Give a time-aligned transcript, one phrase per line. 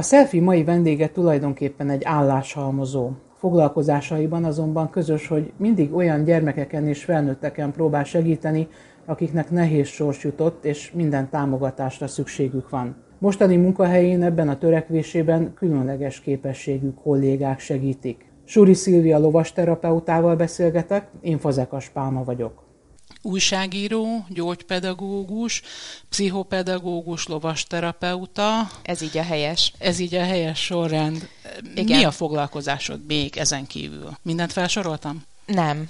[0.00, 3.10] A selfie mai vendége tulajdonképpen egy álláshalmozó.
[3.36, 8.68] Foglalkozásaiban azonban közös, hogy mindig olyan gyermekeken és felnőtteken próbál segíteni,
[9.04, 12.96] akiknek nehéz sors jutott, és minden támogatásra szükségük van.
[13.18, 18.32] Mostani munkahelyén ebben a törekvésében különleges képességű kollégák segítik.
[18.44, 22.69] Suri Szilvia lovasterapeutával beszélgetek, én Fazekas Pálma vagyok
[23.22, 25.62] újságíró, gyógypedagógus,
[26.08, 28.70] pszichopedagógus, lovasterapeuta.
[28.82, 29.72] Ez így a helyes.
[29.78, 31.28] Ez így a helyes sorrend.
[31.74, 31.98] Igen.
[31.98, 34.18] Mi a foglalkozásod még ezen kívül?
[34.22, 35.24] Mindent felsoroltam?
[35.46, 35.88] Nem.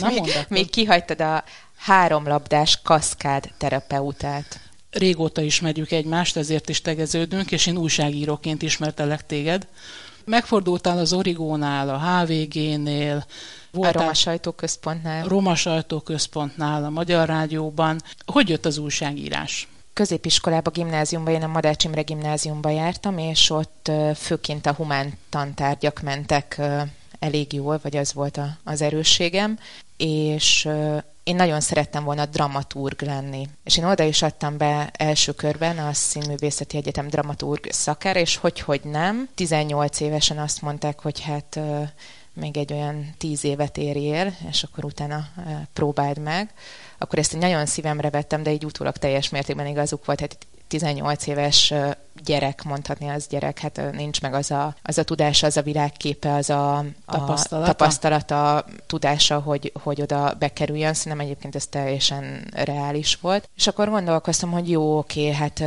[0.00, 1.44] Na még, még kihagytad a
[1.76, 4.60] háromlabdás kaszkád terapeutát.
[4.90, 9.66] Régóta ismerjük egymást, ezért is tegeződünk, és én újságíróként ismertelek téged.
[10.28, 13.24] Megfordultál az Origónál, a HVG-nél,
[13.70, 15.26] Voltál a Roma Sajtóközpontnál.
[15.26, 18.00] Roma Sajtóközpontnál, a Magyar Rádióban.
[18.26, 19.68] Hogy jött az újságírás?
[19.92, 26.60] középiskolába, gimnáziumba, én a Madács Imre gimnáziumba jártam, és ott főként a humán tantárgyak mentek
[27.18, 29.58] elég jól, vagy az volt a, az erősségem,
[29.96, 30.68] és
[31.28, 33.48] én nagyon szerettem volna dramaturg lenni.
[33.64, 38.60] És én oda is adtam be első körben a Színművészeti Egyetem dramaturg szakára, és hogy,
[38.60, 39.28] hogy nem.
[39.34, 41.60] 18 évesen azt mondták, hogy hát
[42.32, 45.28] még egy olyan tíz évet érjél, és akkor utána
[45.72, 46.50] próbáld meg.
[46.98, 50.20] Akkor ezt nagyon szívemre vettem, de így utólag teljes mértékben igazuk volt.
[50.20, 50.36] Hát
[50.68, 51.74] 18 éves
[52.24, 56.34] gyerek, mondhatni az gyerek, hát nincs meg az a, az a tudása, az a világképe,
[56.34, 60.94] az a, a tapasztalata, tapasztalata tudása, hogy, hogy oda bekerüljön.
[60.94, 63.48] Szerintem egyébként ez teljesen reális volt.
[63.56, 65.64] És akkor gondolkoztam, hogy jó, oké, hát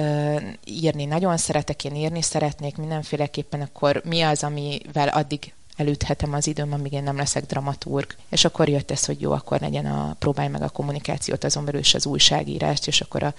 [0.66, 6.74] írni nagyon szeretek, én írni szeretnék mindenféleképpen, akkor mi az, amivel addig elüthetem az időm,
[6.74, 8.16] amíg én nem leszek dramaturg.
[8.30, 11.80] És akkor jött ez, hogy jó, akkor legyen a, próbálj meg a kommunikációt, azon belül
[11.80, 13.34] is az újságírást, és akkor a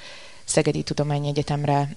[0.52, 1.88] Szegedi Tudományi Egyetemre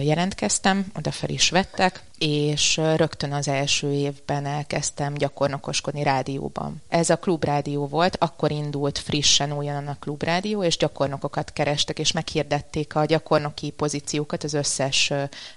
[0.00, 6.82] jelentkeztem, oda fel is vettek, és rögtön az első évben elkezdtem gyakornokoskodni rádióban.
[6.88, 12.94] Ez a klubrádió volt, akkor indult frissen újonnan a klubrádió, és gyakornokokat kerestek, és meghirdették
[12.94, 15.12] a gyakornoki pozíciókat az összes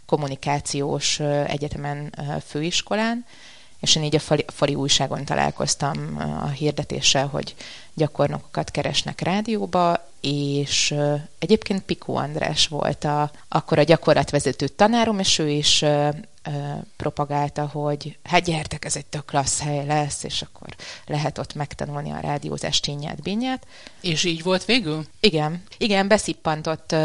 [0.06, 2.14] kommunikációs egyetemen,
[2.46, 3.26] főiskolán,
[3.80, 7.56] és én így a fali, újságon találkoztam a hirdetéssel, hogy
[7.98, 10.96] gyakornokokat keresnek rádióba, és
[11.40, 15.86] egyébként Pikó András volt a, akkor a gyakorlatvezető tanárom, és ő is
[16.96, 20.68] propagálta, hogy hát gyertek, ez egy tök klassz hely lesz, és akkor
[21.06, 23.68] lehet ott megtanulni a rádiózás tényát, bényát.
[24.02, 25.06] És így volt végül?
[25.20, 25.64] Igen.
[25.78, 26.96] Igen, beszippantott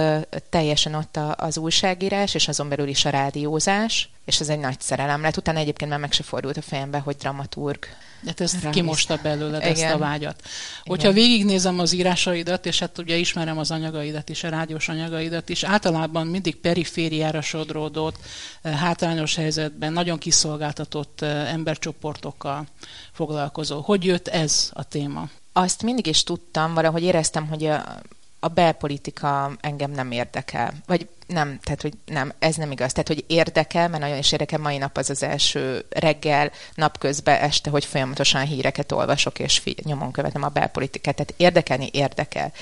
[0.50, 5.20] teljesen ott az újságírás, és azon belül is a rádiózás, és ez egy nagy szerelem
[5.20, 5.36] lett.
[5.36, 7.86] Utána egyébként már meg se fordult a fejembe, hogy dramaturg.
[8.22, 9.72] De ezt Rám kimosta belőled Igen.
[9.72, 10.42] ezt a vágyat.
[10.84, 11.22] Hogyha Igen.
[11.22, 16.26] végignézem az írásaidat, és hát ugye ismerem az anyagaidat is, a rádiós anyagaidat is, általában
[16.26, 18.16] mindig perifériára sodródott,
[18.62, 22.66] eh, hátrányos helyzetben, nagyon kiszolgáltatott eh, embercsoportokkal
[23.12, 23.80] foglalkozó.
[23.80, 25.28] Hogy jött ez a téma?
[25.52, 28.00] Azt mindig is tudtam, valahogy éreztem, hogy a,
[28.44, 30.72] a belpolitika engem nem érdekel.
[30.86, 32.92] Vagy nem, tehát hogy nem, ez nem igaz.
[32.92, 37.70] Tehát, hogy érdekel, mert nagyon is érdekel, mai nap az az első reggel, napközben, este,
[37.70, 41.14] hogy folyamatosan híreket olvasok, és fi- nyomon követem a belpolitikát.
[41.14, 42.52] Tehát érdekelni érdekel.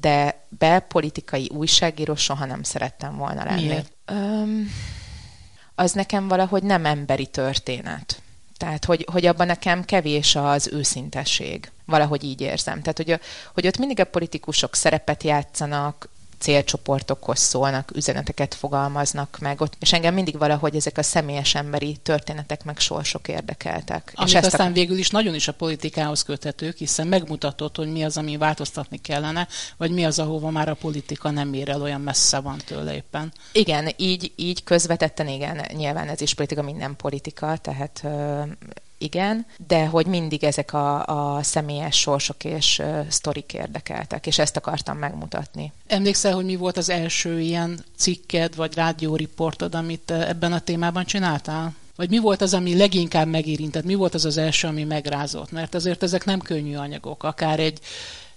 [0.00, 3.66] De belpolitikai újságíró soha nem szerettem volna lenni.
[3.66, 3.92] Miért?
[4.10, 4.70] Um,
[5.74, 8.22] az nekem valahogy nem emberi történet.
[8.56, 11.70] Tehát, hogy, hogy abban nekem kevés az őszintesség.
[11.86, 12.80] Valahogy így érzem.
[12.80, 13.18] Tehát, hogy, a,
[13.54, 16.08] hogy ott mindig a politikusok szerepet játszanak,
[16.38, 22.64] célcsoportokhoz szólnak, üzeneteket fogalmaznak meg, ott, és engem mindig valahogy ezek a személyes emberi történetek
[22.64, 24.12] meg sorsok érdekeltek.
[24.14, 24.72] Amik és aztán a...
[24.72, 29.48] végül is nagyon is a politikához köthetők, hiszen megmutatott, hogy mi az, ami változtatni kellene,
[29.76, 33.32] vagy mi az, ahova már a politika nem ér el, olyan messze van tőle éppen.
[33.52, 38.04] Igen, így, így közvetetten igen, nyilván ez is politika, minden politika, tehát
[38.98, 44.56] igen, de hogy mindig ezek a, a személyes sorsok és uh, sztorik érdekeltek, és ezt
[44.56, 45.72] akartam megmutatni.
[45.86, 51.74] Emlékszel, hogy mi volt az első ilyen cikked, vagy rádióriportod, amit ebben a témában csináltál?
[51.96, 53.84] Vagy mi volt az, ami leginkább megérintett?
[53.84, 55.50] Mi volt az az első, ami megrázott?
[55.50, 57.22] Mert azért ezek nem könnyű anyagok.
[57.22, 57.80] Akár egy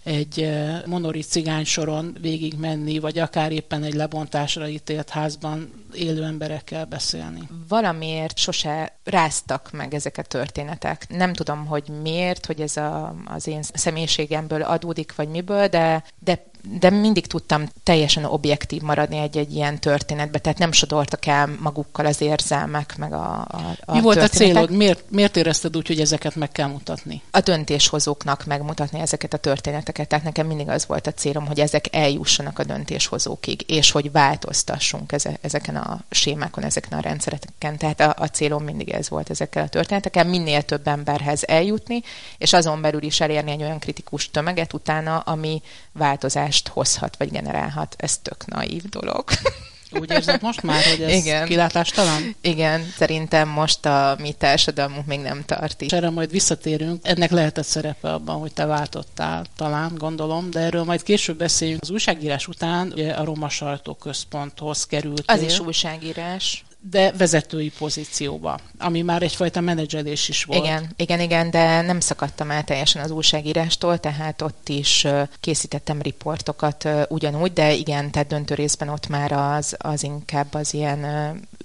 [0.03, 0.49] egy
[0.85, 7.49] monori cigány soron végig menni, vagy akár éppen egy lebontásra ítélt házban élő emberekkel beszélni.
[7.67, 11.05] Valamiért sose ráztak meg ezek a történetek.
[11.09, 16.47] Nem tudom, hogy miért, hogy ez a, az én személyiségemből adódik, vagy miből, de, de
[16.79, 22.21] de mindig tudtam teljesen objektív maradni egy-egy ilyen történetbe, tehát nem sodortak el magukkal az
[22.21, 24.71] érzelmek, meg a, a, a Mi volt a célod?
[24.71, 27.21] Miért, miért érezted úgy, hogy ezeket meg kell mutatni?
[27.31, 31.95] A döntéshozóknak megmutatni ezeket a történeteket, tehát nekem mindig az volt a célom, hogy ezek
[31.95, 37.77] eljussanak a döntéshozókig, és hogy változtassunk eze, ezeken a sémákon, ezeken a rendszereken.
[37.77, 42.01] Tehát a, a célom mindig ez volt ezekkel a történetekkel, minél több emberhez eljutni,
[42.37, 45.61] és azon belül is elérni egy olyan kritikus tömeget utána, ami
[45.91, 47.95] változást hozhat, vagy generálhat.
[47.97, 49.23] Ez tök naív dolog.
[49.91, 51.45] Úgy érzed most már, hogy ez Igen.
[51.45, 52.35] kilátástalan?
[52.41, 57.07] Igen, szerintem most a mi társadalmunk még nem tart És erre majd visszatérünk.
[57.07, 61.81] Ennek lehetett szerepe abban, hogy te váltottál, talán, gondolom, de erről majd később beszéljünk.
[61.81, 65.23] Az újságírás után ugye a Roma Sajtóközponthoz került.
[65.25, 70.63] Az is újságírás de vezetői pozícióba, ami már egyfajta menedzselés is volt.
[70.63, 75.07] Igen, igen, igen, de nem szakadtam el teljesen az újságírástól, tehát ott is
[75.39, 81.05] készítettem riportokat ugyanúgy, de igen, tehát döntő részben ott már az, az inkább az ilyen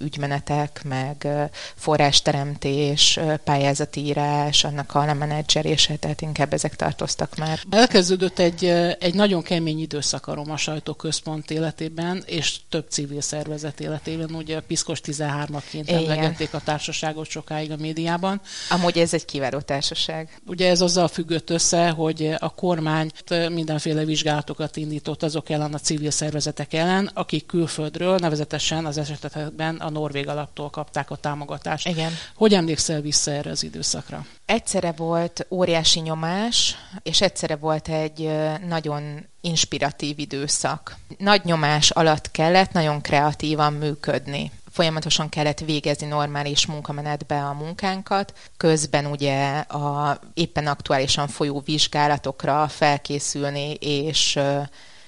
[0.01, 1.27] ügymenetek, meg
[1.75, 7.59] forrásteremtés, pályázatírás, annak a lemenedzserése, tehát inkább ezek tartoztak már.
[7.69, 8.65] Elkezdődött egy,
[8.99, 15.01] egy nagyon kemény időszak a Roma Sajtóközpont életében, és több civil szervezet életében, ugye Piszkos
[15.05, 18.41] 13-aként emlegették a társaságot sokáig a médiában.
[18.69, 20.41] Amúgy ez egy kiváló társaság.
[20.45, 23.11] Ugye ez azzal függött össze, hogy a kormány
[23.49, 29.89] mindenféle vizsgálatokat indított azok ellen a civil szervezetek ellen, akik külföldről, nevezetesen az esetekben a
[29.89, 31.87] Norvég alaptól kapták a támogatást.
[31.87, 32.11] Igen.
[32.35, 34.25] Hogy emlékszel vissza erre az időszakra?
[34.45, 38.31] Egyszerre volt óriási nyomás, és egyszerre volt egy
[38.67, 40.95] nagyon inspiratív időszak.
[41.17, 49.05] Nagy nyomás alatt kellett nagyon kreatívan működni folyamatosan kellett végezni normális munkamenetbe a munkánkat, közben
[49.05, 54.39] ugye a éppen aktuálisan folyó vizsgálatokra felkészülni, és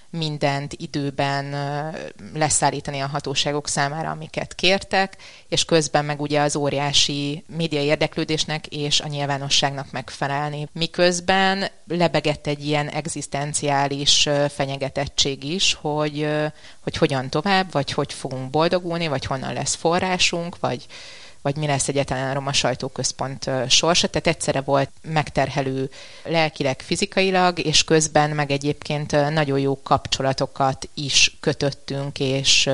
[0.10, 1.56] mindent időben
[2.34, 5.18] leszállítani a hatóságok számára, amiket kértek,
[5.48, 10.68] és közben meg ugye az óriási média érdeklődésnek és a nyilvánosságnak megfelelni.
[10.72, 16.28] Miközben lebegett egy ilyen egzisztenciális fenyegetettség is, hogy,
[16.80, 20.86] hogy hogyan tovább, vagy hogy fogunk boldogulni, vagy honnan lesz forrásunk, vagy
[21.48, 24.08] vagy mi lesz egyáltalán a Sajtóközpont sorsa.
[24.08, 25.90] Tehát egyszerre volt megterhelő
[26.24, 32.70] lelkileg, fizikailag, és közben meg egyébként nagyon jó kapcsolatokat is kötöttünk, és,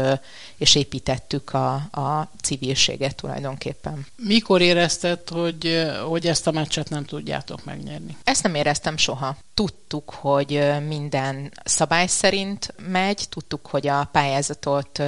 [0.63, 4.05] és építettük a, a civilséget tulajdonképpen.
[4.15, 8.17] Mikor érezted, hogy, hogy ezt a meccset nem tudjátok megnyerni?
[8.23, 9.37] Ezt nem éreztem soha.
[9.53, 15.01] Tudtuk, hogy minden szabály szerint megy, tudtuk, hogy a pályázatot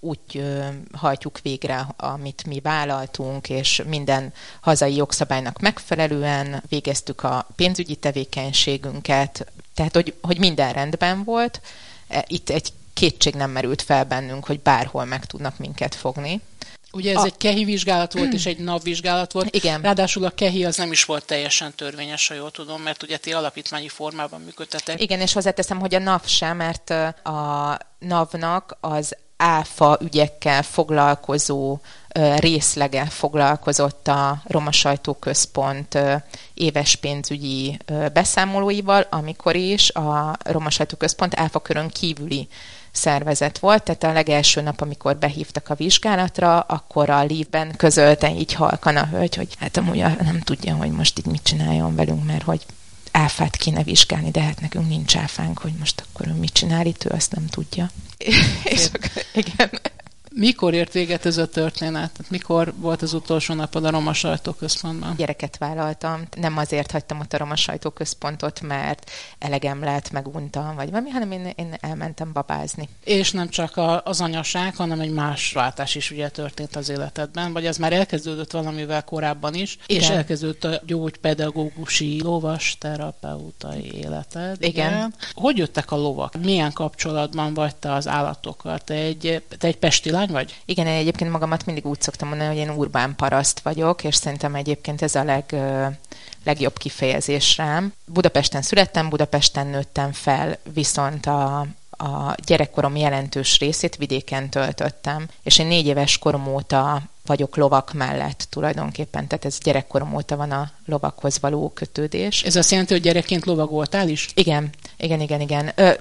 [0.00, 0.44] úgy
[0.92, 9.94] hajtjuk végre, amit mi vállaltunk, és minden hazai jogszabálynak megfelelően végeztük a pénzügyi tevékenységünket, tehát
[9.94, 11.60] hogy, hogy minden rendben volt.
[12.08, 12.72] E, itt egy
[13.02, 16.40] kétség nem merült fel bennünk, hogy bárhol meg tudnak minket fogni.
[16.92, 17.24] Ugye ez a...
[17.24, 19.54] egy kehi vizsgálat volt, és egy NAV vizsgálat volt.
[19.54, 19.80] Igen.
[19.80, 23.32] Ráadásul a kehi az nem is volt teljesen törvényes, ha jól tudom, mert ugye ti
[23.32, 25.00] alapítványi formában működtetek.
[25.00, 26.90] Igen, és hozzáteszem, hogy a NAV sem, mert
[27.24, 31.78] a NAV-nak az áfa ügyekkel foglalkozó
[32.36, 35.98] részlege foglalkozott a Roma Sajtóközpont
[36.54, 37.78] éves pénzügyi
[38.12, 42.48] beszámolóival, amikor is a Roma Sajtóközpont áfa körön kívüli
[42.92, 48.52] szervezet volt, tehát a legelső nap, amikor behívtak a vizsgálatra, akkor a lívben közölte így
[48.52, 52.42] halkan a hölgy, hogy hát amúgy nem tudja, hogy most így mit csináljon velünk, mert
[52.42, 52.66] hogy
[53.12, 57.04] áfát kéne vizsgálni, de hát nekünk nincs áfánk, hogy most akkor ő mit csinál itt,
[57.04, 57.90] ő azt nem tudja.
[58.64, 59.70] És akkor, igen.
[60.34, 62.18] Mikor ért véget ez a történet?
[62.28, 65.14] Mikor volt az utolsó napod a Roma Sajtóközpontban?
[65.16, 66.22] Gyereket vállaltam.
[66.36, 71.52] Nem azért hagytam ott a Roma Sajtóközpontot, mert elegem lett, meguntam, vagy valami, hanem én,
[71.56, 72.88] én elmentem babázni.
[73.04, 77.52] És nem csak a, az anyaság, hanem egy más váltás is ugye történt az életedben,
[77.52, 80.02] vagy ez már elkezdődött valamivel korábban is, igen.
[80.02, 84.56] és elkezdődött a gyógypedagógusi lovas terapeutai életed.
[84.60, 84.92] Igen.
[84.92, 85.14] igen.
[85.32, 86.34] Hogy jöttek a lovak?
[86.42, 88.78] Milyen kapcsolatban vagy te az állatokkal?
[88.78, 90.56] Te egy, te egy pesti lány vagy?
[90.64, 94.54] Igen, én egyébként magamat mindig úgy szoktam mondani, hogy én urbán paraszt vagyok, és szerintem
[94.54, 95.54] egyébként ez a leg,
[96.44, 97.92] legjobb kifejezés rám.
[98.04, 105.66] Budapesten születtem, Budapesten nőttem fel, viszont a, a gyerekkorom jelentős részét vidéken töltöttem, és én
[105.66, 111.40] négy éves korom óta vagyok lovak mellett tulajdonképpen, tehát ez gyerekkorom óta van a lovakhoz
[111.40, 112.42] való kötődés.
[112.42, 114.28] Ez azt jelenti, hogy gyerekként lovagoltál is?
[114.34, 115.72] Igen, igen, igen, igen.
[115.74, 115.92] Ö,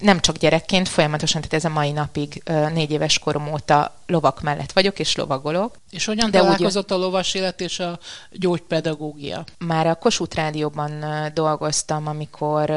[0.00, 2.42] nem csak gyerekként, folyamatosan, tehát ez a mai napig
[2.72, 5.74] négy éves korom óta lovak mellett vagyok, és lovagolok.
[5.90, 7.98] És hogyan De találkozott úgy, a lovas élet és a
[8.30, 9.44] gyógypedagógia?
[9.58, 11.04] Már a Kossuth Rádióban
[11.34, 12.72] dolgoztam, amikor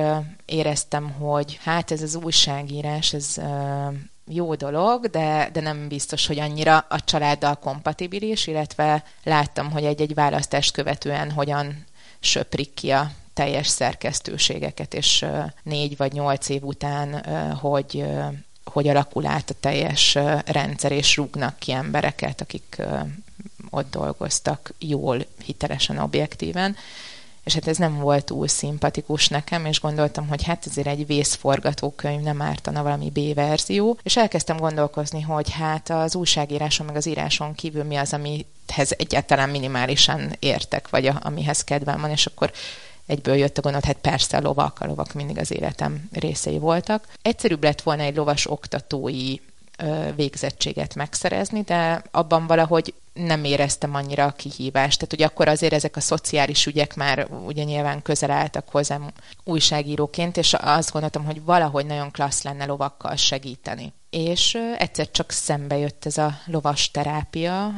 [0.45, 3.35] éreztem, hogy hát ez az újságírás, ez
[4.27, 10.13] jó dolog, de, de nem biztos, hogy annyira a családdal kompatibilis, illetve láttam, hogy egy-egy
[10.13, 11.85] választást követően hogyan
[12.19, 15.25] söprik ki a teljes szerkesztőségeket, és
[15.63, 17.25] négy vagy nyolc év után,
[17.55, 18.05] hogy
[18.63, 22.81] hogy alakul át a teljes rendszer, és rúgnak ki embereket, akik
[23.69, 26.75] ott dolgoztak jól, hitelesen, objektíven.
[27.43, 32.21] És hát ez nem volt túl szimpatikus nekem, és gondoltam, hogy hát ezért egy vészforgatókönyv
[32.21, 37.83] nem ártana valami B-verzió, és elkezdtem gondolkozni, hogy hát az újságíráson meg az íráson kívül
[37.83, 42.51] mi az, amihez egyáltalán minimálisan értek, vagy a, amihez kedvem van, és akkor
[43.05, 47.07] egyből jött a gondolat, hát persze a lovak, a lovak mindig az életem részei voltak.
[47.21, 49.35] Egyszerűbb lett volna egy lovas oktatói
[50.15, 54.99] végzettséget megszerezni, de abban valahogy nem éreztem annyira a kihívást.
[54.99, 59.11] Tehát, hogy akkor azért ezek a szociális ügyek már ugye nyilván közel álltak hozzám
[59.43, 63.93] újságíróként, és azt gondoltam, hogy valahogy nagyon klassz lenne lovakkal segíteni.
[64.09, 67.73] És egyszer csak szembe jött ez a lovas terápia,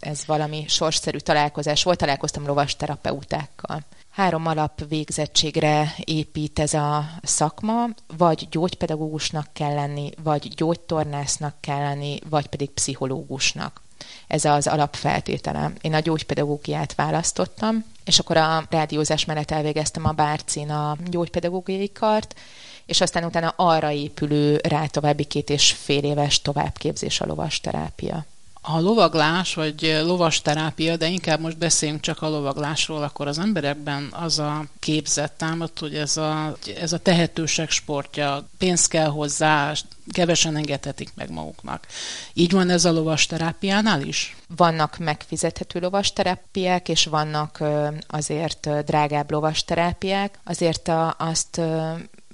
[0.00, 3.84] ez valami sorsszerű találkozás volt, találkoztam lovas terapeutákkal
[4.18, 7.84] három alap végzettségre épít ez a szakma,
[8.16, 13.82] vagy gyógypedagógusnak kell lenni, vagy gyógytornásznak kell lenni, vagy pedig pszichológusnak.
[14.26, 15.72] Ez az alapfeltétele.
[15.80, 22.38] Én a gyógypedagógiát választottam, és akkor a rádiózás mellett elvégeztem a Bárcin a gyógypedagógiai kart,
[22.86, 28.26] és aztán utána arra épülő rá további két és fél éves továbbképzés a lovas terápia
[28.70, 34.08] a lovaglás, vagy lovas terápia, de inkább most beszéljünk csak a lovaglásról, akkor az emberekben
[34.10, 39.72] az a képzet támad, hogy ez a, ez a tehetőség sportja, pénz kell hozzá,
[40.10, 41.86] kevesen engedhetik meg maguknak.
[42.32, 44.36] Így van ez a lovas terápiánál is?
[44.56, 47.62] Vannak megfizethető lovas terápiák, és vannak
[48.06, 50.38] azért drágább lovas terápiák.
[50.44, 51.60] Azért azt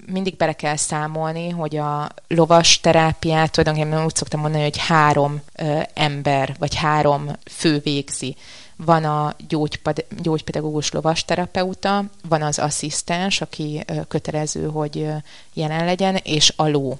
[0.06, 5.80] mindig bele kell számolni, hogy a lovas terápiát tulajdonképpen úgy szoktam mondani, hogy három ö,
[5.94, 8.36] ember, vagy három fő végzi.
[8.76, 15.14] Van a gyógyped, gyógypedagógus lovasterapeuta, van az asszisztens, aki ö, kötelező, hogy ö,
[15.52, 16.98] jelen legyen, és a ló.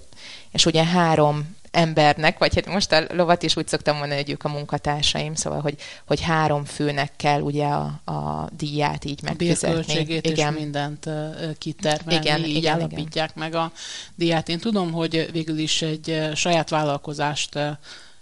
[0.50, 4.44] És ugye három embernek, vagy hát most a lovat is úgy szoktam mondani, hogy ők
[4.44, 5.76] a munkatársaim, szóval, hogy,
[6.06, 9.96] hogy három főnek kell ugye a, a díját így megfizetni.
[9.96, 10.54] A igen.
[10.54, 11.08] és mindent
[11.58, 13.50] kitermelni, igen, így igen, állapítják igen.
[13.50, 13.72] meg a
[14.14, 14.48] díját.
[14.48, 17.58] Én tudom, hogy végül is egy saját vállalkozást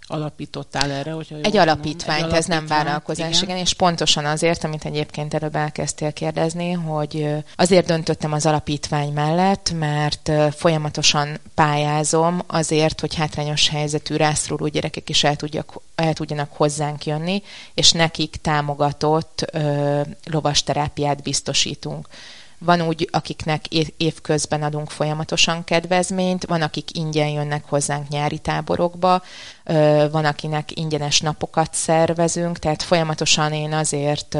[0.07, 1.11] alapítottál erre?
[1.11, 3.43] Hogyha egy alapítványt, egy ez nem vállalkozás, igen.
[3.43, 9.73] igen, és pontosan azért, amit egyébként előbb elkezdtél kérdezni, hogy azért döntöttem az alapítvány mellett,
[9.79, 17.05] mert folyamatosan pályázom azért, hogy hátrányos helyzetű rászoruló gyerekek is el, tudjak, el tudjanak hozzánk
[17.05, 17.43] jönni,
[17.73, 22.07] és nekik támogatott ö, lovasterápiát biztosítunk.
[22.65, 23.67] Van úgy, akiknek
[23.97, 29.21] évközben adunk folyamatosan kedvezményt, van, akik ingyen jönnek hozzánk nyári táborokba,
[30.11, 34.37] van, akinek ingyenes napokat szervezünk, tehát folyamatosan én azért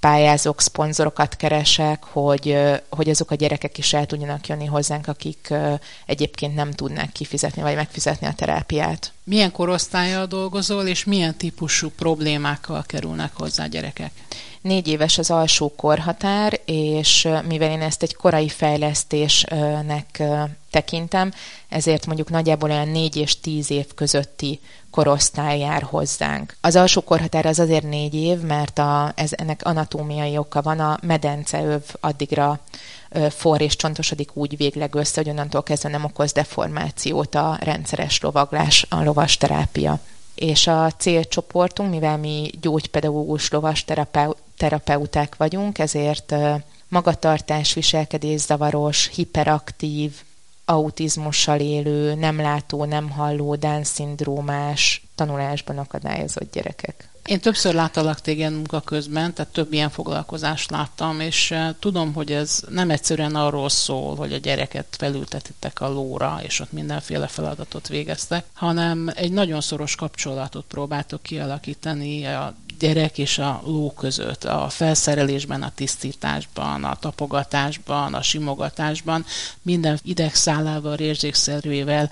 [0.00, 2.58] pályázok, szponzorokat keresek, hogy,
[2.90, 5.54] hogy azok a gyerekek is el tudjanak jönni hozzánk, akik
[6.06, 9.12] egyébként nem tudnák kifizetni vagy megfizetni a terápiát.
[9.24, 14.10] Milyen korosztályjal dolgozol, és milyen típusú problémákkal kerülnek hozzá gyerekek?
[14.66, 20.22] Négy éves az alsó korhatár, és mivel én ezt egy korai fejlesztésnek
[20.70, 21.32] tekintem,
[21.68, 26.56] ezért mondjuk nagyjából olyan négy és tíz év közötti korosztály jár hozzánk.
[26.60, 30.98] Az alsó korhatár az azért négy év, mert a, ez, ennek anatómiai oka van, a
[31.02, 32.60] medenceöv addigra
[33.30, 38.86] for és csontosodik úgy végleg össze, hogy onnantól kezdve nem okoz deformációt a rendszeres lovaglás,
[38.88, 39.98] a lovas terápia.
[40.34, 43.84] És a célcsoportunk, mivel mi gyógypedagógus lovas
[44.56, 46.34] terapeuták vagyunk, ezért
[46.88, 50.12] magatartás, viselkedés zavaros, hiperaktív,
[50.64, 57.08] autizmussal élő, nem látó, nem halló, Down-szindrómás, tanulásban akadályozott gyerekek.
[57.26, 62.62] Én többször láttalak téged munka közben, tehát több ilyen foglalkozást láttam, és tudom, hogy ez
[62.68, 68.44] nem egyszerűen arról szól, hogy a gyereket felültetitek a lóra, és ott mindenféle feladatot végeztek,
[68.52, 75.62] hanem egy nagyon szoros kapcsolatot próbáltok kialakítani a gyerek és a ló között, a felszerelésben,
[75.62, 79.24] a tisztításban, a tapogatásban, a simogatásban,
[79.62, 82.10] minden idegszálával, érzékszervével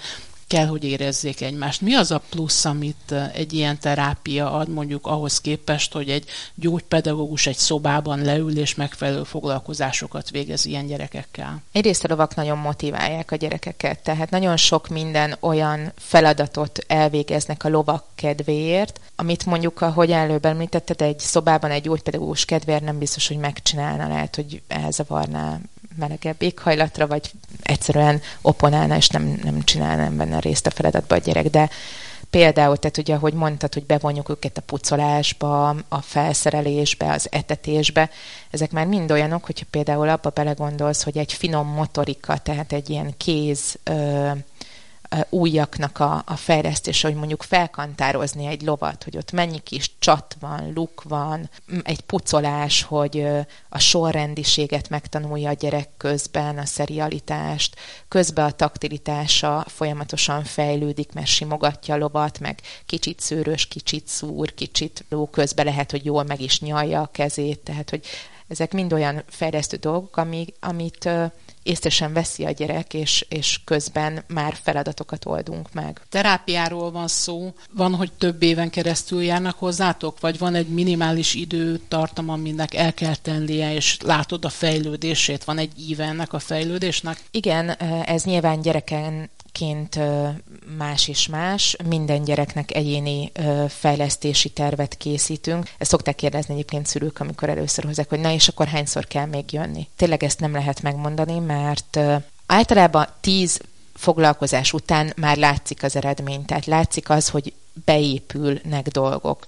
[0.54, 1.80] kell, hogy érezzék egymást.
[1.80, 7.46] Mi az a plusz, amit egy ilyen terápia ad, mondjuk ahhoz képest, hogy egy gyógypedagógus
[7.46, 11.62] egy szobában leül és megfelelő foglalkozásokat végez ilyen gyerekekkel?
[11.72, 17.68] Egyrészt a lovak nagyon motiválják a gyerekeket, tehát nagyon sok minden olyan feladatot elvégeznek a
[17.68, 23.36] lovak kedvéért, amit mondjuk, ahogy előbb említetted, egy szobában egy gyógypedagógus kedvéért nem biztos, hogy
[23.36, 25.60] megcsinálna, lehet, hogy elzavarná
[25.96, 27.30] melegebb éghajlatra, vagy
[27.62, 31.70] egyszerűen oponálna, és nem, nem csinálna benne részt a feladatba a gyerek, de
[32.30, 38.10] például, tehát ugye, ahogy mondtad, hogy bevonjuk őket a pucolásba, a felszerelésbe, az etetésbe,
[38.50, 43.14] ezek már mind olyanok, hogyha például abba belegondolsz, hogy egy finom motorika, tehát egy ilyen
[43.16, 44.30] kéz ö,
[45.28, 50.72] újaknak a, a fejlesztése, hogy mondjuk felkantározni egy lovat, hogy ott mennyi kis csat van,
[50.74, 51.50] luk van,
[51.82, 53.26] egy pucolás, hogy
[53.68, 57.76] a sorrendiséget megtanulja a gyerek közben, a szerialitást,
[58.08, 65.04] közben a taktilitása folyamatosan fejlődik, mert simogatja a lovat, meg kicsit szőrös, kicsit szúr, kicsit
[65.08, 68.06] ló közben lehet, hogy jól meg is nyalja a kezét, tehát hogy
[68.48, 71.08] ezek mind olyan fejlesztő dolgok, ami, amit
[71.64, 76.00] észre sem veszi a gyerek, és, és közben már feladatokat oldunk meg.
[76.08, 82.28] Terápiáról van szó, van, hogy több éven keresztül járnak hozzátok, vagy van egy minimális időtartam,
[82.28, 87.18] aminek el kell tennie, és látod a fejlődését, van egy íve ennek a fejlődésnek?
[87.30, 87.70] Igen,
[88.04, 89.98] ez nyilván gyereken ként
[90.76, 91.76] más is más.
[91.84, 93.32] Minden gyereknek egyéni
[93.68, 95.70] fejlesztési tervet készítünk.
[95.78, 99.52] Ezt szokták kérdezni egyébként szülők, amikor először hozzák, hogy na és akkor hányszor kell még
[99.52, 99.88] jönni.
[99.96, 101.98] Tényleg ezt nem lehet megmondani, mert
[102.46, 103.60] általában tíz
[103.94, 107.52] foglalkozás után már látszik az eredmény, tehát látszik az, hogy
[107.84, 109.46] beépülnek dolgok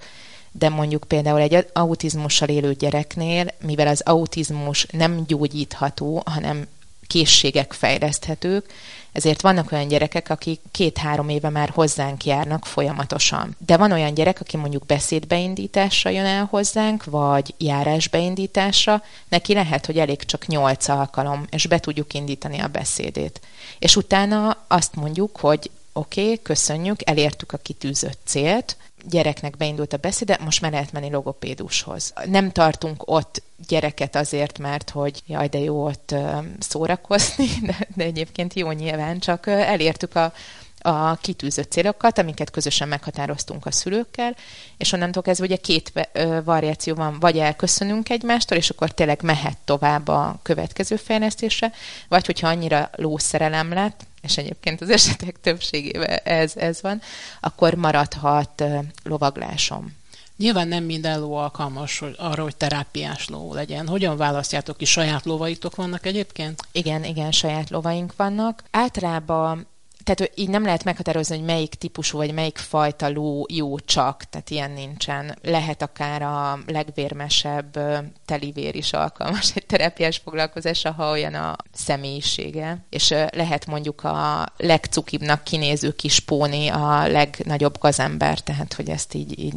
[0.58, 6.66] de mondjuk például egy autizmussal élő gyereknél, mivel az autizmus nem gyógyítható, hanem
[7.06, 8.72] készségek fejleszthetők,
[9.16, 13.56] ezért vannak olyan gyerekek, akik két-három éve már hozzánk járnak folyamatosan.
[13.66, 19.98] De van olyan gyerek, aki mondjuk beszédbeindításra jön el hozzánk, vagy járásbeindításra, neki lehet, hogy
[19.98, 23.40] elég csak nyolc alkalom, és be tudjuk indítani a beszédét.
[23.78, 28.76] És utána azt mondjuk, hogy oké, okay, köszönjük, elértük a kitűzött célt,
[29.10, 32.12] gyereknek beindult a beszéde, most már lehet menni logopédushoz.
[32.26, 36.14] Nem tartunk ott gyereket azért, mert hogy jaj, de jó ott
[36.58, 40.32] szórakozni, de, de egyébként jó nyilván, csak elértük a,
[40.80, 44.36] a kitűzött célokat, amiket közösen meghatároztunk a szülőkkel,
[44.76, 46.08] és onnantól kezdve ugye két
[46.44, 51.72] variáció van, vagy elköszönünk egymástól, és akkor tényleg mehet tovább a következő fejlesztésre,
[52.08, 57.00] vagy hogyha annyira lószerelem lett, és egyébként az esetek többségében ez, ez van,
[57.40, 58.64] akkor maradhat
[59.02, 59.96] lovaglásom.
[60.36, 63.88] Nyilván nem minden ló alkalmas hogy arra, hogy terápiás ló legyen.
[63.88, 64.84] Hogyan választjátok ki?
[64.84, 66.62] Saját lovaitok vannak egyébként?
[66.72, 68.62] Igen, igen, saját lovaink vannak.
[68.70, 69.66] Általában
[70.06, 74.50] tehát így nem lehet meghatározni, hogy melyik típusú vagy melyik fajta ló jó csak, tehát
[74.50, 75.38] ilyen nincsen.
[75.42, 77.78] Lehet akár a legvérmesebb
[78.24, 82.78] telivér is alkalmas egy terápiás foglalkozásra, ha olyan a személyisége.
[82.90, 89.38] És lehet mondjuk a legcukibbnak kinéző kis póni a legnagyobb gazember, tehát hogy ezt így,
[89.38, 89.54] így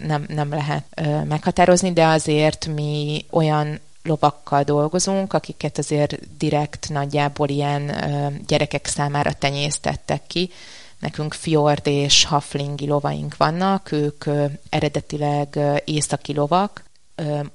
[0.00, 0.84] nem, nem lehet
[1.28, 7.92] meghatározni, de azért mi olyan lovakkal dolgozunk, akiket azért direkt nagyjából ilyen
[8.46, 10.50] gyerekek számára tenyésztettek ki.
[10.98, 14.24] Nekünk fjord és haflingi lovaink vannak, ők
[14.68, 16.84] eredetileg északi lovak,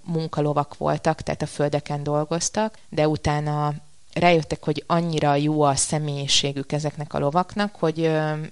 [0.03, 3.73] munkalovak voltak, tehát a földeken dolgoztak, de utána
[4.13, 8.11] rájöttek, hogy annyira jó a személyiségük ezeknek a lovaknak, hogy,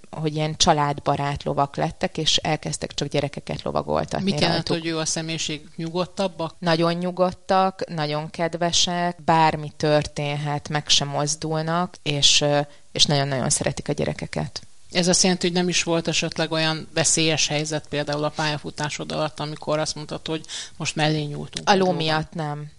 [0.10, 4.32] hogy ilyen családbarát lovak lettek, és elkezdtek csak gyerekeket lovagoltatni.
[4.32, 5.70] Mit jelent, hogy jó a személyiség?
[5.76, 6.56] Nyugodtabbak?
[6.60, 12.46] Nagyon nyugodtak, nagyon kedvesek, bármi történhet, meg sem mozdulnak, és,
[12.92, 14.62] és nagyon-nagyon szeretik a gyerekeket.
[14.92, 19.40] Ez azt jelenti, hogy nem is volt esetleg olyan veszélyes helyzet például a pályafutásod alatt,
[19.40, 20.46] amikor azt mondtad, hogy
[20.78, 21.70] most mellé nyúltunk.
[21.70, 22.72] A ló miatt nem.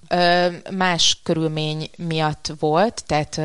[0.71, 3.41] Más körülmény miatt volt, tehát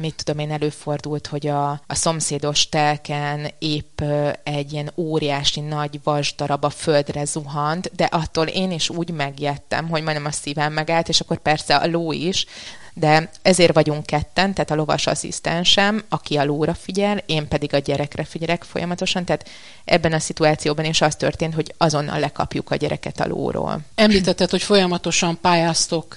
[0.00, 4.00] mit tudom én, előfordult, hogy a, a szomszédos telken épp
[4.42, 10.02] egy ilyen óriási nagy vasdarab a földre zuhant, de attól én is úgy megjettem, hogy
[10.02, 12.46] majdnem a szívem megállt, és akkor persze a ló is,
[12.94, 17.78] de ezért vagyunk ketten, tehát a lovas asszisztensem, aki a lóra figyel, én pedig a
[17.78, 19.48] gyerekre figyelek folyamatosan, tehát
[19.84, 23.80] ebben a szituációban is az történt, hogy azonnal lekapjuk a gyereket a lóról.
[23.94, 25.38] Említetted, hogy folyamatosan
[25.88, 26.14] pályáztok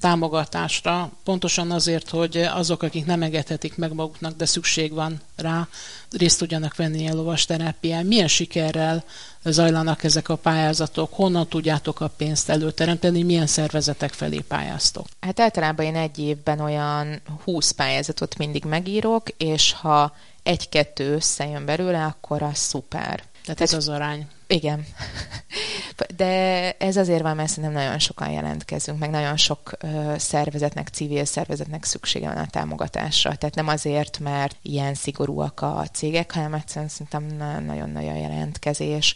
[0.00, 5.68] támogatásra, pontosan azért, hogy azok, akik nem engedhetik meg maguknak, de szükség van rá,
[6.10, 8.06] részt tudjanak venni a lovas terápián.
[8.06, 9.04] Milyen sikerrel
[9.44, 11.14] zajlanak ezek a pályázatok?
[11.14, 13.22] Honnan tudjátok a pénzt előteremteni?
[13.22, 15.06] Milyen szervezetek felé pályáztok?
[15.20, 22.04] Hát általában én egy évben olyan 20 pályázatot mindig megírok, és ha egy-kettő összejön belőle,
[22.04, 23.22] akkor az szuper.
[23.44, 24.26] Tehát ez az arány.
[24.50, 24.86] Igen.
[26.16, 31.24] De ez azért van, mert szerintem nagyon sokan jelentkezünk, meg nagyon sok ö, szervezetnek, civil
[31.24, 33.34] szervezetnek szüksége van a támogatásra.
[33.34, 37.26] Tehát nem azért, mert ilyen szigorúak a cégek, hanem egyszerűen szerintem
[37.64, 39.14] nagyon-nagyon jelentkezés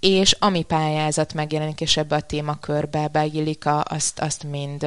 [0.00, 4.78] és ami pályázat megjelenik, és ebbe a témakörbe beillik, azt, azt mind,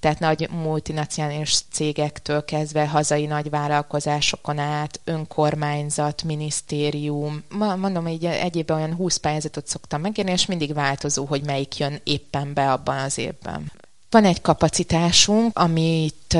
[0.00, 7.44] tehát nagy multinacionális cégektől kezdve hazai nagy vállalkozásokon át, önkormányzat, minisztérium,
[7.76, 12.54] mondom, így egyébben olyan 20 pályázatot szoktam megjelenni, és mindig változó, hogy melyik jön éppen
[12.54, 13.72] be abban az évben.
[14.10, 16.38] Van egy kapacitásunk, amit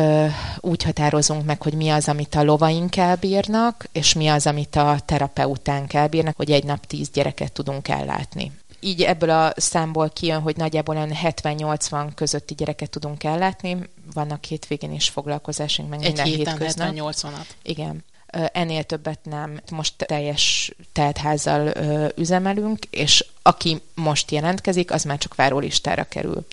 [0.61, 4.98] úgy határozunk meg, hogy mi az, amit a lovaink elbírnak, és mi az, amit a
[5.05, 8.52] terapeutánk elbírnak, hogy egy nap tíz gyereket tudunk ellátni
[8.87, 13.76] így ebből a számból kijön, hogy nagyjából 70-80 közötti gyereket tudunk ellátni.
[14.12, 16.94] Vannak hétvégén is foglalkozásunk, meg Egy minden héten hétköznap.
[16.94, 17.46] 70-80-at.
[17.62, 18.05] Igen.
[18.52, 19.61] Ennél többet nem.
[19.70, 21.72] Most teljes teltházzal
[22.16, 26.46] üzemelünk, és aki most jelentkezik, az már csak várólistára kerül.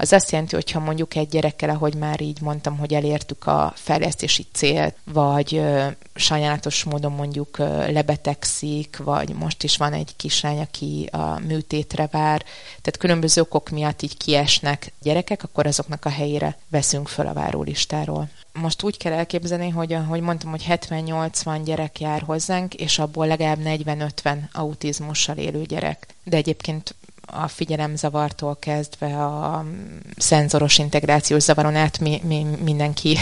[0.00, 3.72] Az azt jelenti, hogy ha mondjuk egy gyerekkel, ahogy már így mondtam, hogy elértük a
[3.76, 10.60] fejlesztési célt, vagy ö, sajnálatos módon mondjuk ö, lebetegszik, vagy most is van egy kislány,
[10.60, 16.56] aki a műtétre vár, tehát különböző okok miatt így kiesnek gyerekek, akkor azoknak a helyére
[16.68, 22.22] veszünk föl a várólistáról most úgy kell elképzelni, hogy ahogy mondtam, hogy 70-80 gyerek jár
[22.22, 26.06] hozzánk, és abból legalább 40-50 autizmussal élő gyerek.
[26.24, 26.94] De egyébként
[27.30, 29.64] a figyelemzavartól kezdve a
[30.16, 33.18] szenzoros integrációs zavaron át mi, mi, mindenki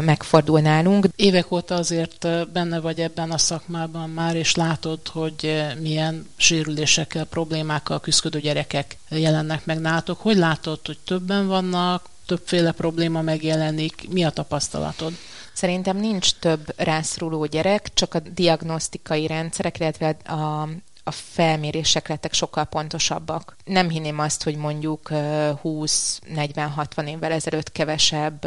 [0.00, 1.06] megfordul nálunk.
[1.16, 8.00] Évek óta azért benne vagy ebben a szakmában már, és látod, hogy milyen sérülésekkel, problémákkal
[8.00, 10.20] küzdő gyerekek jelennek meg nálatok.
[10.20, 15.12] Hogy látod, hogy többen vannak, többféle probléma megjelenik, mi a tapasztalatod?
[15.52, 20.68] Szerintem nincs több rászoruló gyerek, csak a diagnosztikai rendszerek, illetve a
[21.04, 23.56] a felmérések lettek sokkal pontosabbak.
[23.64, 28.46] Nem hinném azt, hogy mondjuk 20-40-60 évvel ezelőtt kevesebb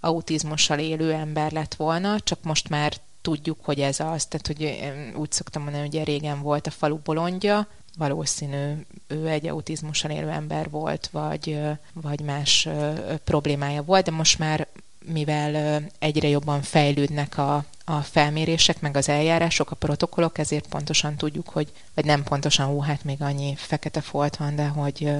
[0.00, 4.26] autizmussal élő ember lett volna, csak most már tudjuk, hogy ez az.
[4.26, 8.72] Tehát, hogy úgy szoktam mondani, hogy régen volt a falu bolondja, valószínű
[9.06, 11.60] ő egy autizmussal élő ember volt, vagy,
[11.92, 12.68] vagy más
[13.24, 14.68] problémája volt, de most már
[15.04, 21.48] mivel egyre jobban fejlődnek a, a felmérések, meg az eljárások, a protokollok, ezért pontosan tudjuk,
[21.48, 25.10] hogy, vagy nem pontosan, hú, hát még annyi fekete folt van, de hogy,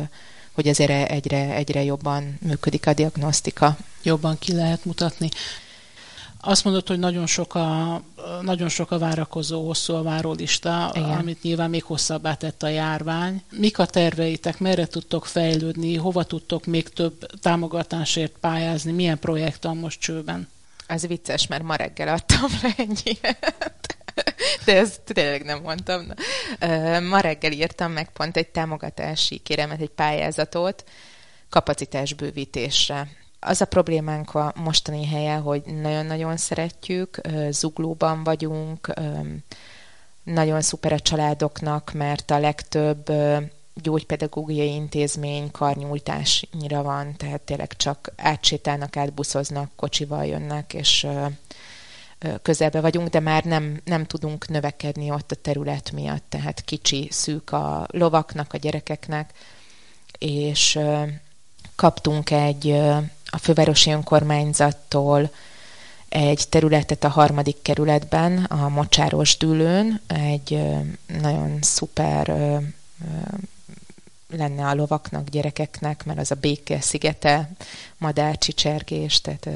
[0.52, 3.76] hogy azért egyre, egyre jobban működik a diagnosztika.
[4.02, 5.28] Jobban ki lehet mutatni.
[6.44, 8.02] Azt mondod, hogy nagyon sok a,
[8.40, 11.10] nagyon sok a várakozó, hosszú a várólista, Igen.
[11.10, 13.42] amit nyilván még hosszabbá tett a járvány.
[13.50, 19.76] Mik a terveitek, merre tudtok fejlődni, hova tudtok még több támogatásért pályázni, milyen projekt van
[19.76, 20.48] most csőben?
[20.86, 23.38] Ez vicces, mert ma reggel adtam le ennyire.
[24.64, 26.06] De ezt tényleg nem mondtam.
[27.08, 30.84] Ma reggel írtam meg pont egy támogatási kéremet, egy pályázatot
[31.48, 33.08] kapacitásbővítésre
[33.44, 38.94] az a problémánk a mostani helye, hogy nagyon-nagyon szeretjük, zuglóban vagyunk,
[40.22, 43.12] nagyon szuper a családoknak, mert a legtöbb
[43.74, 51.06] gyógypedagógiai intézmény karnyújtásnyira van, tehát tényleg csak átsétálnak, átbuszoznak, kocsival jönnek, és
[52.42, 57.52] közelbe vagyunk, de már nem, nem tudunk növekedni ott a terület miatt, tehát kicsi, szűk
[57.52, 59.32] a lovaknak, a gyerekeknek,
[60.18, 60.78] és
[61.76, 62.80] kaptunk egy
[63.34, 65.30] a fővárosi önkormányzattól
[66.08, 70.58] egy területet a harmadik kerületben, a Mocsáros dűlőn, egy
[71.20, 72.26] nagyon szuper
[74.30, 77.50] lenne a lovaknak, gyerekeknek, mert az a béke szigete,
[77.98, 79.48] madárcsicsergés, tehát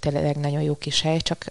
[0.00, 1.50] tényleg nagyon jó kis hely, csak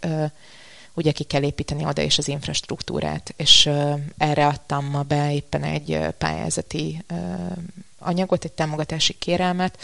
[0.93, 3.69] ugye ki kell építeni oda is az infrastruktúrát, és
[4.17, 7.03] erre adtam ma be éppen egy pályázati
[7.99, 9.77] anyagot, egy támogatási kérelmet,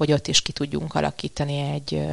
[0.00, 2.06] hogy ott is ki tudjunk alakítani egy,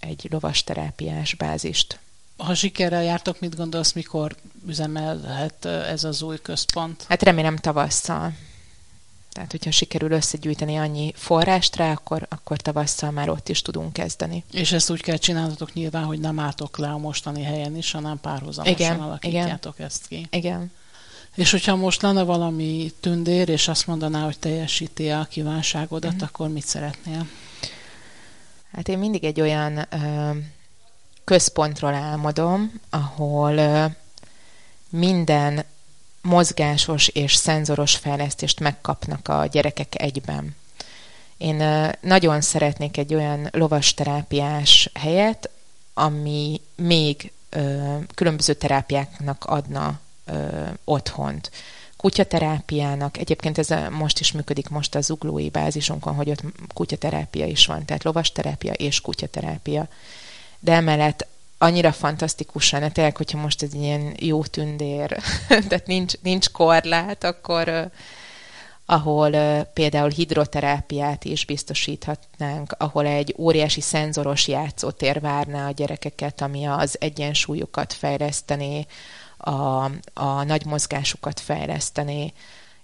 [0.00, 1.98] egy lovasterápiás bázist.
[2.36, 7.04] Ha sikerrel jártok, mit gondolsz, mikor üzemelhet ez az új központ?
[7.08, 8.32] Hát remélem tavasszal.
[9.32, 14.44] Tehát, hogyha sikerül összegyűjteni annyi forrást rá, akkor, akkor tavasszal már ott is tudunk kezdeni.
[14.52, 18.20] És ezt úgy kell csinálnotok nyilván, hogy nem álltok le a mostani helyen is, hanem
[18.20, 19.86] párhuzamosan igen, alakítjátok igen.
[19.86, 20.26] ezt ki.
[20.30, 20.72] Igen.
[21.34, 26.20] És hogyha most lenne valami tündér, és azt mondaná, hogy teljesíti a kívánságodat, mm.
[26.20, 27.26] akkor mit szeretnél?
[28.72, 30.30] Hát én mindig egy olyan ö,
[31.24, 33.84] központról álmodom, ahol ö,
[34.88, 35.64] minden
[36.22, 40.56] mozgásos és szenzoros fejlesztést megkapnak a gyerekek egyben.
[41.36, 45.50] Én ö, nagyon szeretnék egy olyan lovasterápiás helyet,
[45.94, 50.00] ami még ö, különböző terápiáknak adna
[50.84, 51.50] otthont.
[51.96, 56.42] Kutyaterápiának, egyébként ez a, most is működik most a zuglói bázisunkon, hogy ott
[56.74, 59.88] kutyaterápia is van, tehát lovasterápia és kutyaterápia.
[60.58, 61.26] De emellett
[61.58, 65.18] annyira fantasztikus lenne, tényleg, hogyha most egy ilyen jó tündér,
[65.68, 67.90] tehát nincs, nincs korlát, akkor
[68.86, 69.30] ahol
[69.64, 77.92] például hidroterápiát is biztosíthatnánk, ahol egy óriási szenzoros játszótér várná a gyerekeket, ami az egyensúlyukat
[77.92, 78.86] fejlesztené,
[79.36, 82.32] a, a nagy mozgásukat fejleszteni,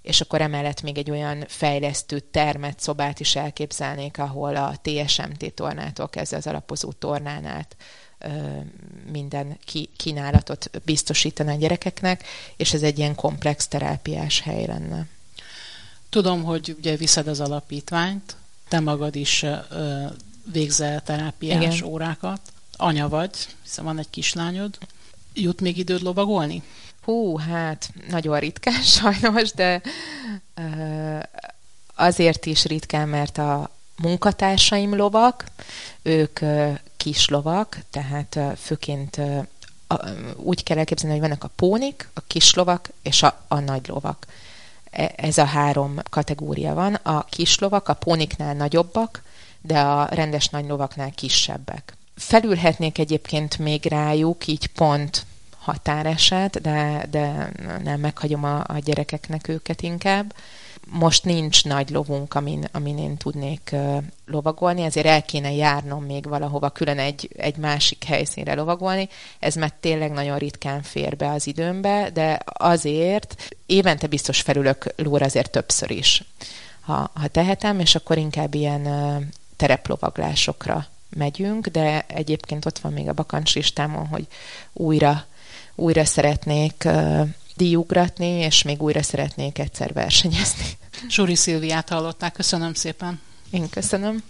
[0.02, 6.08] és akkor emellett még egy olyan fejlesztő termet, szobát is elképzelnék, ahol a TSMT tornától
[6.08, 7.76] kezdve az alapozó tornán át
[9.12, 9.58] minden
[9.96, 12.24] kínálatot biztosítani a gyerekeknek,
[12.56, 15.06] és ez egy ilyen komplex terápiás hely lenne.
[16.08, 18.36] Tudom, hogy ugye viszed az alapítványt,
[18.68, 19.44] te magad is
[20.52, 21.88] végzel terápiás Igen.
[21.88, 22.40] órákat.
[22.76, 23.30] Anya vagy,
[23.62, 24.78] hiszen van egy kislányod.
[25.34, 26.62] Jut még időd lovagolni?
[27.02, 29.82] Hú, hát nagyon ritkán sajnos, de
[31.94, 35.44] azért is ritkán, mert a munkatársaim lovak,
[36.02, 36.40] ők
[36.96, 39.20] kis lovak, tehát főként
[40.36, 44.26] úgy kell elképzelni, hogy vannak a pónik, a kis lovak és a, a nagy lovak.
[44.90, 46.94] E, ez a három kategória van.
[46.94, 49.22] A kis lovak a póniknál nagyobbak,
[49.60, 51.96] de a rendes nagy lovaknál kisebbek.
[52.20, 55.26] Felülhetnék egyébként még rájuk, így pont
[55.58, 57.52] határeset, de, de
[57.84, 60.34] nem meghagyom a, a gyerekeknek őket inkább.
[60.86, 63.76] Most nincs nagy lovunk, amin, amin én tudnék
[64.26, 69.08] lovagolni, ezért el kéne járnom még valahova külön egy, egy másik helyszínre lovagolni.
[69.38, 75.24] Ez már tényleg nagyon ritkán fér be az időmbe, de azért évente biztos felülök lóra
[75.24, 76.24] azért többször is,
[76.80, 78.88] ha, ha tehetem, és akkor inkább ilyen
[79.56, 84.26] tereplovaglásokra megyünk, de egyébként ott van még a bakancs listámon, hogy
[84.72, 85.24] újra,
[85.74, 90.64] újra szeretnék uh, díjugratni, és még újra szeretnék egyszer versenyezni.
[91.08, 93.20] Suri Szilviát hallották, köszönöm szépen.
[93.50, 94.22] Én köszönöm.